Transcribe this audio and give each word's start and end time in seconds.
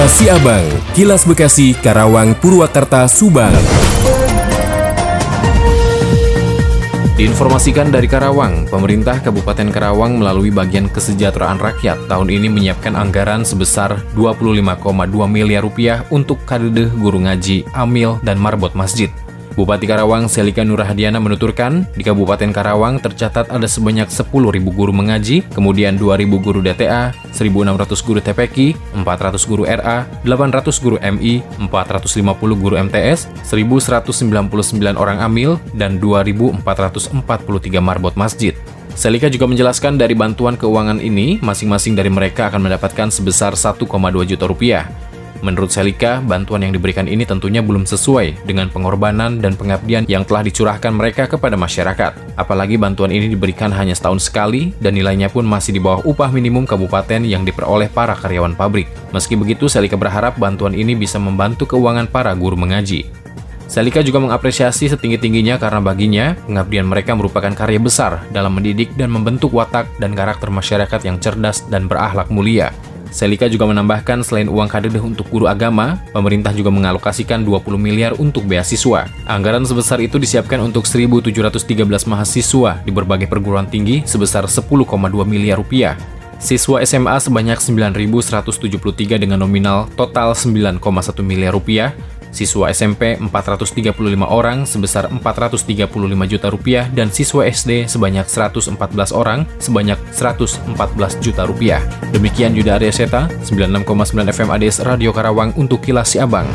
Kilas 0.00 0.16
Siabang, 0.16 0.66
Kilas 0.96 1.22
Bekasi, 1.28 1.76
Karawang, 1.76 2.32
Purwakarta, 2.32 3.04
Subang. 3.04 3.52
Diinformasikan 7.20 7.92
dari 7.92 8.08
Karawang, 8.08 8.64
pemerintah 8.72 9.20
Kabupaten 9.20 9.68
Karawang 9.68 10.16
melalui 10.16 10.48
bagian 10.48 10.88
kesejahteraan 10.88 11.60
rakyat 11.60 12.08
tahun 12.08 12.32
ini 12.32 12.48
menyiapkan 12.48 12.96
anggaran 12.96 13.44
sebesar 13.44 14.00
25,2 14.16 14.88
miliar 15.28 15.68
rupiah 15.68 16.08
untuk 16.08 16.48
kadede 16.48 16.88
guru 16.96 17.20
ngaji, 17.20 17.68
amil, 17.76 18.16
dan 18.24 18.40
marbot 18.40 18.72
masjid. 18.72 19.12
Bupati 19.60 19.84
Karawang 19.84 20.24
Selika 20.24 20.64
Nurhadiana 20.64 21.20
menuturkan, 21.20 21.84
di 21.92 22.00
Kabupaten 22.00 22.48
Karawang 22.48 22.96
tercatat 22.96 23.52
ada 23.52 23.68
sebanyak 23.68 24.08
10.000 24.08 24.32
guru 24.72 24.88
mengaji, 24.88 25.44
kemudian 25.52 26.00
2.000 26.00 26.32
guru 26.40 26.64
DTA, 26.64 27.12
1.600 27.28 27.68
guru 28.00 28.24
TPQ, 28.24 28.56
400 28.96 29.44
guru 29.44 29.68
RA, 29.68 30.08
800 30.24 30.64
guru 30.80 30.96
MI, 30.96 31.44
450 31.60 32.56
guru 32.56 32.80
MTS, 32.80 33.28
1.199 33.44 34.96
orang 34.96 35.20
amil, 35.20 35.60
dan 35.76 36.00
2.443 36.00 36.64
marbot 37.84 38.16
masjid. 38.16 38.56
Selika 38.96 39.28
juga 39.28 39.44
menjelaskan 39.44 40.00
dari 40.00 40.16
bantuan 40.16 40.56
keuangan 40.56 41.04
ini, 41.04 41.36
masing-masing 41.44 41.92
dari 41.92 42.08
mereka 42.08 42.48
akan 42.48 42.64
mendapatkan 42.64 43.12
sebesar 43.12 43.52
1,2 43.52 43.84
juta 44.24 44.48
rupiah. 44.48 44.88
Menurut 45.40 45.72
Selika, 45.72 46.20
bantuan 46.20 46.60
yang 46.60 46.76
diberikan 46.76 47.08
ini 47.08 47.24
tentunya 47.24 47.64
belum 47.64 47.88
sesuai 47.88 48.44
dengan 48.44 48.68
pengorbanan 48.68 49.40
dan 49.40 49.56
pengabdian 49.56 50.04
yang 50.04 50.20
telah 50.28 50.44
dicurahkan 50.44 50.92
mereka 50.92 51.24
kepada 51.24 51.56
masyarakat. 51.56 52.36
Apalagi 52.36 52.76
bantuan 52.76 53.08
ini 53.08 53.32
diberikan 53.32 53.72
hanya 53.72 53.96
setahun 53.96 54.28
sekali 54.28 54.76
dan 54.84 54.92
nilainya 54.92 55.32
pun 55.32 55.48
masih 55.48 55.72
di 55.72 55.80
bawah 55.80 56.04
upah 56.04 56.28
minimum 56.28 56.68
kabupaten 56.68 57.24
yang 57.24 57.40
diperoleh 57.48 57.88
para 57.88 58.12
karyawan 58.12 58.52
pabrik. 58.52 58.92
Meski 59.16 59.32
begitu, 59.32 59.64
Selika 59.64 59.96
berharap 59.96 60.36
bantuan 60.36 60.76
ini 60.76 60.92
bisa 60.92 61.16
membantu 61.16 61.64
keuangan 61.64 62.04
para 62.04 62.36
guru 62.36 62.60
mengaji. 62.60 63.08
Selika 63.70 64.02
juga 64.02 64.18
mengapresiasi 64.18 64.90
setinggi-tingginya 64.90 65.54
karena 65.56 65.78
baginya, 65.78 66.34
pengabdian 66.42 66.90
mereka 66.90 67.14
merupakan 67.14 67.54
karya 67.54 67.78
besar 67.78 68.26
dalam 68.34 68.58
mendidik 68.58 68.92
dan 68.98 69.14
membentuk 69.14 69.54
watak 69.54 69.86
dan 70.02 70.12
karakter 70.12 70.50
masyarakat 70.50 71.00
yang 71.06 71.22
cerdas 71.22 71.62
dan 71.70 71.86
berakhlak 71.86 72.26
mulia. 72.34 72.74
Selika 73.10 73.50
juga 73.50 73.66
menambahkan 73.66 74.22
selain 74.22 74.46
uang 74.46 74.70
kadedeh 74.70 75.02
untuk 75.02 75.26
guru 75.28 75.50
agama, 75.50 75.98
pemerintah 76.14 76.54
juga 76.54 76.70
mengalokasikan 76.70 77.42
20 77.42 77.74
miliar 77.74 78.14
untuk 78.16 78.46
beasiswa. 78.46 79.10
Anggaran 79.26 79.66
sebesar 79.66 79.98
itu 79.98 80.16
disiapkan 80.16 80.62
untuk 80.62 80.86
1.713 80.86 82.06
mahasiswa 82.06 82.78
di 82.86 82.90
berbagai 82.94 83.26
perguruan 83.26 83.66
tinggi 83.66 84.06
sebesar 84.06 84.46
10,2 84.46 84.70
miliar 85.26 85.58
rupiah. 85.58 85.98
Siswa 86.40 86.80
SMA 86.80 87.20
sebanyak 87.20 87.60
9.173 87.60 89.20
dengan 89.20 89.44
nominal 89.44 89.92
total 89.92 90.32
9,1 90.32 90.80
miliar 91.20 91.52
rupiah, 91.52 91.92
siswa 92.30 92.70
SMP 92.70 93.18
435 93.18 93.94
orang 94.26 94.64
sebesar 94.64 95.10
435 95.10 95.90
juta 96.30 96.48
rupiah 96.50 96.86
dan 96.90 97.10
siswa 97.10 97.46
SD 97.46 97.90
sebanyak 97.90 98.26
114 98.26 98.74
orang 99.14 99.46
sebanyak 99.58 99.98
114 100.14 100.66
juta 101.20 101.42
rupiah. 101.44 101.82
Demikian 102.14 102.54
Yuda 102.54 102.78
Arya 102.78 102.94
Seta, 102.94 103.26
96,9 103.44 104.30
FM 104.30 104.48
ADS 104.50 104.82
Radio 104.86 105.10
Karawang 105.10 105.54
untuk 105.58 105.82
Kilas 105.82 106.14
Siabang. 106.14 106.46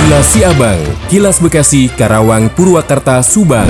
Kilas 0.00 0.26
Siabang, 0.32 0.80
Kilas 1.06 1.38
Bekasi, 1.38 1.86
Karawang, 1.92 2.50
Purwakarta, 2.50 3.22
Subang. 3.22 3.68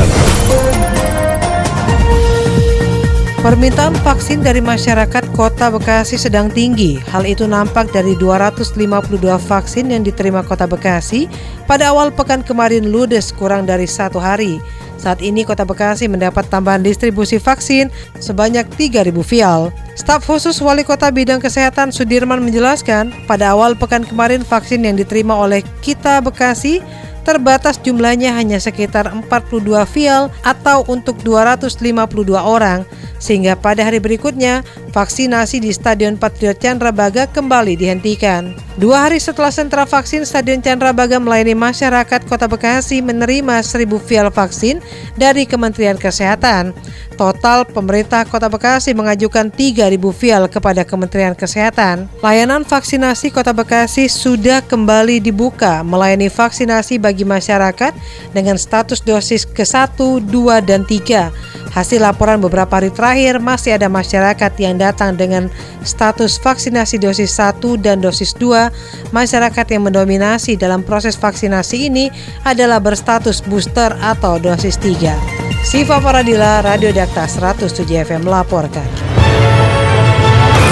Permintaan 3.41 3.97
vaksin 4.05 4.45
dari 4.45 4.61
masyarakat 4.61 5.33
kota 5.33 5.73
Bekasi 5.73 6.21
sedang 6.21 6.53
tinggi. 6.53 7.01
Hal 7.09 7.25
itu 7.25 7.49
nampak 7.49 7.89
dari 7.89 8.13
252 8.21 9.17
vaksin 9.41 9.89
yang 9.89 10.05
diterima 10.05 10.45
kota 10.45 10.69
Bekasi 10.69 11.25
pada 11.65 11.89
awal 11.89 12.13
pekan 12.13 12.45
kemarin 12.45 12.93
ludes 12.93 13.33
kurang 13.33 13.65
dari 13.65 13.89
satu 13.89 14.21
hari. 14.21 14.61
Saat 15.01 15.25
ini 15.25 15.49
kota 15.49 15.65
Bekasi 15.65 16.05
mendapat 16.05 16.53
tambahan 16.53 16.85
distribusi 16.85 17.41
vaksin 17.41 17.89
sebanyak 18.21 18.69
3.000 18.77 19.09
vial. 19.25 19.73
Staf 19.97 20.29
khusus 20.29 20.61
Wali 20.61 20.85
Kota 20.85 21.09
Bidang 21.09 21.41
Kesehatan 21.41 21.97
Sudirman 21.97 22.45
menjelaskan, 22.45 23.09
pada 23.25 23.57
awal 23.57 23.73
pekan 23.73 24.05
kemarin 24.05 24.45
vaksin 24.45 24.85
yang 24.85 25.01
diterima 25.01 25.33
oleh 25.33 25.65
Kita 25.81 26.21
Bekasi 26.21 26.85
terbatas 27.23 27.77
jumlahnya 27.83 28.33
hanya 28.35 28.57
sekitar 28.57 29.11
42 29.11 29.65
vial 29.93 30.33
atau 30.45 30.85
untuk 30.89 31.21
252 31.21 32.37
orang, 32.37 32.87
sehingga 33.21 33.55
pada 33.55 33.85
hari 33.85 34.01
berikutnya 34.01 34.65
vaksinasi 34.95 35.61
di 35.61 35.71
Stadion 35.71 36.17
Patriot 36.17 36.59
Candrabaga 36.59 37.29
kembali 37.29 37.77
dihentikan. 37.77 38.70
Dua 38.81 39.05
hari 39.05 39.21
setelah 39.21 39.53
sentra 39.53 39.85
vaksin 39.85 40.25
Stadion 40.25 40.65
Candrabaga 40.65 41.21
melayani 41.21 41.53
masyarakat 41.53 42.25
Kota 42.25 42.49
Bekasi 42.49 43.05
menerima 43.05 43.61
1000 43.61 43.85
vial 44.09 44.33
vaksin 44.33 44.81
dari 45.21 45.45
Kementerian 45.45 46.01
Kesehatan. 46.01 46.73
Total 47.13 47.69
pemerintah 47.69 48.25
Kota 48.25 48.49
Bekasi 48.49 48.97
mengajukan 48.97 49.53
3000 49.53 49.85
vial 50.17 50.49
kepada 50.49 50.89
Kementerian 50.89 51.37
Kesehatan. 51.37 52.09
Layanan 52.25 52.65
vaksinasi 52.65 53.29
Kota 53.29 53.53
Bekasi 53.53 54.09
sudah 54.09 54.65
kembali 54.65 55.21
dibuka 55.21 55.85
melayani 55.85 56.33
vaksinasi 56.33 56.97
bagi 56.97 57.29
masyarakat 57.29 57.93
dengan 58.33 58.57
status 58.57 59.05
dosis 59.05 59.45
ke-1, 59.45 60.25
2, 60.25 60.65
dan 60.65 60.89
3. 60.89 61.29
Hasil 61.71 62.03
laporan 62.03 62.43
beberapa 62.43 62.83
hari 62.83 62.91
terakhir 62.91 63.39
masih 63.39 63.79
ada 63.79 63.87
masyarakat 63.87 64.53
yang 64.59 64.75
datang 64.75 65.15
dengan 65.15 65.47
status 65.87 66.43
vaksinasi 66.43 66.99
dosis 66.99 67.31
1 67.39 67.63
dan 67.79 68.03
dosis 68.03 68.35
2. 68.35 69.15
Masyarakat 69.15 69.67
yang 69.71 69.87
mendominasi 69.87 70.59
dalam 70.59 70.83
proses 70.83 71.15
vaksinasi 71.15 71.87
ini 71.87 72.11
adalah 72.43 72.83
berstatus 72.83 73.39
booster 73.47 73.95
atau 74.03 74.43
dosis 74.43 74.75
3. 74.83 75.15
Siva 75.63 76.03
Paradila, 76.03 76.59
Radio 76.65 76.91
Dakta 76.91 77.31
107 77.31 77.87
FM 77.87 78.27
melaporkan. 78.27 78.87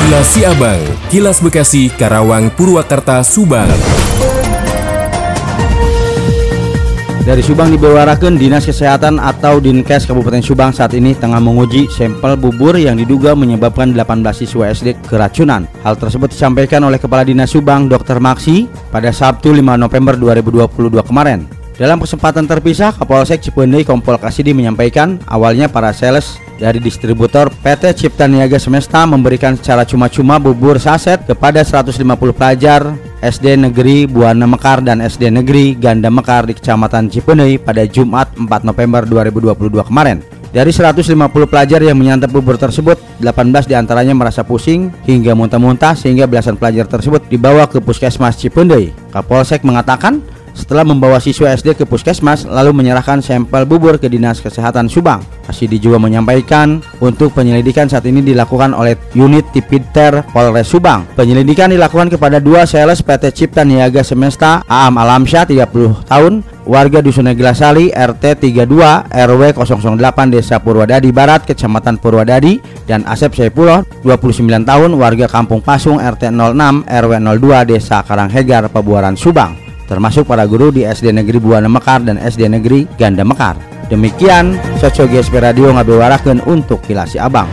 Kilas 0.08 0.28
Siabang, 0.32 0.81
Kilas 1.12 1.38
Bekasi, 1.44 1.92
Karawang, 1.92 2.48
Purwakarta, 2.56 3.20
Subang. 3.20 3.69
Dari 7.28 7.44
Subang 7.44 7.68
dibewarakan 7.68 8.40
Dinas 8.40 8.64
Kesehatan 8.64 9.20
atau 9.20 9.60
Dinkes 9.60 10.08
Kabupaten 10.08 10.40
Subang 10.40 10.72
saat 10.72 10.96
ini 10.96 11.12
tengah 11.12 11.36
menguji 11.36 11.84
sampel 11.92 12.40
bubur 12.40 12.72
yang 12.80 12.96
diduga 12.96 13.36
menyebabkan 13.36 13.92
18 13.92 14.24
siswa 14.32 14.72
SD 14.72 14.96
keracunan. 15.04 15.68
Hal 15.84 16.00
tersebut 16.00 16.32
disampaikan 16.32 16.80
oleh 16.88 16.96
Kepala 16.96 17.28
Dinas 17.28 17.52
Subang 17.52 17.84
Dr. 17.84 18.16
Maksi 18.16 18.64
pada 18.88 19.12
Sabtu 19.12 19.52
5 19.52 19.60
November 19.76 20.16
2022 20.16 21.04
kemarin. 21.04 21.44
Dalam 21.76 22.00
kesempatan 22.00 22.48
terpisah, 22.48 22.96
Kapolsek 22.96 23.44
Cipeundeuy 23.44 23.84
Kompol 23.84 24.16
Kasidi 24.16 24.56
menyampaikan 24.56 25.20
awalnya 25.28 25.68
para 25.68 25.92
sales 25.92 26.40
dari 26.56 26.80
distributor 26.80 27.52
PT 27.60 27.92
Cipta 27.92 28.24
Niaga 28.24 28.56
Semesta 28.56 29.04
memberikan 29.04 29.52
secara 29.52 29.84
cuma-cuma 29.84 30.40
bubur 30.40 30.80
saset 30.80 31.20
kepada 31.28 31.60
150 31.60 32.08
pelajar 32.32 32.88
SD 33.18 33.58
Negeri 33.58 34.06
Buana 34.06 34.46
Mekar 34.46 34.78
dan 34.78 35.02
SD 35.02 35.34
Negeri 35.34 35.74
Ganda 35.74 36.06
Mekar 36.06 36.46
di 36.46 36.54
Kecamatan 36.54 37.10
Cipeundeuy 37.10 37.58
pada 37.58 37.82
Jumat 37.82 38.30
4 38.38 38.46
November 38.62 39.02
2022 39.02 39.88
kemarin. 39.90 40.22
Dari 40.48 40.72
150 40.72 41.04
pelajar 41.44 41.84
yang 41.84 41.98
menyantap 41.98 42.32
bubur 42.32 42.56
tersebut, 42.56 42.96
18 43.20 43.68
di 43.68 43.76
antaranya 43.76 44.16
merasa 44.16 44.40
pusing 44.40 44.88
hingga 45.04 45.36
muntah-muntah 45.36 45.92
sehingga 45.92 46.24
belasan 46.24 46.56
pelajar 46.56 46.88
tersebut 46.88 47.26
dibawa 47.28 47.68
ke 47.68 47.82
Puskesmas 47.84 48.40
Cipeundeuy. 48.40 48.94
Kapolsek 49.12 49.60
mengatakan 49.66 50.24
setelah 50.58 50.82
membawa 50.82 51.22
siswa 51.22 51.54
SD 51.54 51.78
ke 51.78 51.84
puskesmas 51.86 52.42
lalu 52.42 52.74
menyerahkan 52.74 53.22
sampel 53.22 53.62
bubur 53.62 54.02
ke 54.02 54.10
Dinas 54.10 54.42
Kesehatan 54.42 54.91
Subang. 54.91 55.22
Asidi 55.46 55.78
juga 55.78 56.02
menyampaikan 56.02 56.82
untuk 56.98 57.32
penyelidikan 57.32 57.86
saat 57.86 58.02
ini 58.10 58.20
dilakukan 58.20 58.74
oleh 58.74 58.98
unit 59.14 59.46
Tipiter 59.54 60.26
Polres 60.34 60.66
Subang. 60.66 61.06
Penyelidikan 61.14 61.70
dilakukan 61.70 62.10
kepada 62.10 62.43
dua 62.43 62.66
sales 62.66 62.99
PT 62.99 63.31
Cipta 63.31 63.62
Niaga 63.62 64.02
Semesta 64.02 64.66
Aam 64.66 64.99
Alamsyah 64.99 65.46
30 65.46 66.10
tahun 66.10 66.43
warga 66.69 67.00
Dusun 67.00 67.31
Neglasali 67.31 67.88
RT 67.94 68.44
32 68.52 68.69
RW 69.08 69.43
008 69.56 70.34
Desa 70.34 70.60
Purwadadi 70.60 71.08
Barat 71.14 71.49
Kecamatan 71.49 71.96
Purwadadi 71.96 72.60
dan 72.84 73.08
Asep 73.08 73.32
Saipullah 73.32 73.87
29 74.05 74.44
tahun 74.69 74.90
warga 74.93 75.31
Kampung 75.31 75.64
Pasung 75.64 75.96
RT 75.96 76.28
06 76.28 76.84
RW 76.84 77.12
02 77.25 77.70
Desa 77.72 78.05
Karanghegar 78.05 78.69
Pabuaran 78.69 79.16
Subang 79.16 79.68
termasuk 79.88 80.29
para 80.29 80.44
guru 80.44 80.69
di 80.69 80.85
SD 80.85 81.11
Negeri 81.17 81.40
Buana 81.40 81.67
Mekar 81.67 82.05
dan 82.05 82.20
SD 82.20 82.52
Negeri 82.52 82.85
Ganda 83.00 83.25
Mekar. 83.25 83.56
Demikian 83.88 84.61
Soco 84.76 85.08
GSP 85.08 85.40
Radio 85.40 85.73
ngabewarakeun 85.73 86.44
untuk 86.44 86.85
Kilasi 86.85 87.17
Abang. 87.17 87.49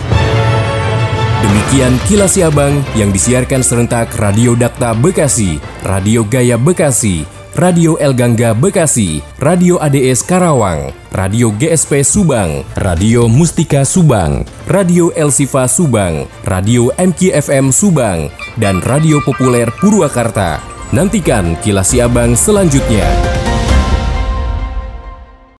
Demikian 1.39 1.95
Kilasi 2.11 2.43
Abang 2.43 2.83
yang 2.99 3.15
disiarkan 3.15 3.63
serentak 3.63 4.11
Radio 4.19 4.59
Dakta 4.59 4.91
Bekasi, 4.91 5.63
Radio 5.87 6.27
Gaya 6.27 6.59
Bekasi, 6.59 7.23
Radio 7.55 7.95
El 8.03 8.11
Gangga 8.11 8.51
Bekasi, 8.51 9.23
Radio 9.39 9.79
ADS 9.79 10.27
Karawang, 10.27 10.91
Radio 11.15 11.55
GSP 11.55 12.03
Subang, 12.03 12.67
Radio 12.75 13.31
Mustika 13.31 13.87
Subang, 13.87 14.43
Radio 14.67 15.15
El 15.15 15.31
Sifa 15.31 15.63
Subang, 15.71 16.27
Radio 16.43 16.91
MKFM 16.99 17.71
Subang, 17.71 18.27
dan 18.59 18.83
Radio 18.83 19.23
Populer 19.23 19.71
Purwakarta. 19.79 20.74
Nantikan 20.95 21.59
kilas 21.59 21.91
si 21.91 21.99
abang 21.99 22.39
selanjutnya. 22.39 23.34